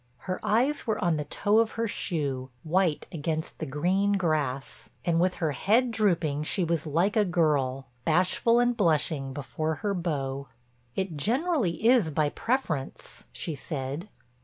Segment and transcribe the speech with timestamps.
[0.25, 5.19] Her eyes were on the toe of her shoe, white against the green grass, and
[5.19, 10.47] with her head drooping she was like a girl, bashful and blushing before her beau.
[10.95, 14.09] "It generally is by preference," she said.